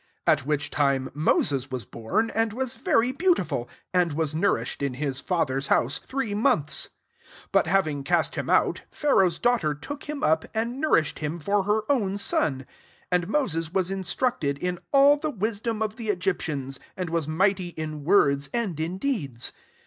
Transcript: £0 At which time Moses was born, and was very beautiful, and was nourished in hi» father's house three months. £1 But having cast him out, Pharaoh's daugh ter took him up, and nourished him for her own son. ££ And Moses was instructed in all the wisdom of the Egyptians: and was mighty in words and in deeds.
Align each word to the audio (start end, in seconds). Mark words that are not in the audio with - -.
£0 0.25 0.31
At 0.33 0.45
which 0.47 0.71
time 0.71 1.11
Moses 1.13 1.69
was 1.69 1.85
born, 1.85 2.31
and 2.33 2.53
was 2.53 2.73
very 2.73 3.11
beautiful, 3.11 3.69
and 3.93 4.13
was 4.13 4.33
nourished 4.33 4.81
in 4.81 4.95
hi» 4.95 5.11
father's 5.11 5.67
house 5.67 5.99
three 5.99 6.33
months. 6.33 6.89
£1 7.49 7.51
But 7.51 7.67
having 7.67 8.03
cast 8.03 8.33
him 8.33 8.49
out, 8.49 8.81
Pharaoh's 8.89 9.37
daugh 9.37 9.59
ter 9.59 9.73
took 9.75 10.05
him 10.05 10.23
up, 10.23 10.45
and 10.55 10.81
nourished 10.81 11.19
him 11.19 11.37
for 11.37 11.65
her 11.65 11.81
own 11.87 12.17
son. 12.17 12.61
££ 12.61 12.65
And 13.11 13.27
Moses 13.27 13.73
was 13.73 13.91
instructed 13.91 14.57
in 14.57 14.79
all 14.91 15.17
the 15.17 15.29
wisdom 15.29 15.83
of 15.83 15.97
the 15.97 16.09
Egyptians: 16.09 16.79
and 16.97 17.11
was 17.11 17.27
mighty 17.27 17.67
in 17.67 18.03
words 18.03 18.49
and 18.51 18.79
in 18.79 18.97
deeds. 18.97 19.51